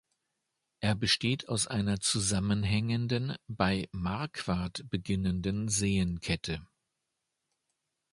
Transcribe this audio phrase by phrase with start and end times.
[0.79, 6.65] Er besteht aus einer zusammenhängenden, bei Marquardt beginnenden Seenkette.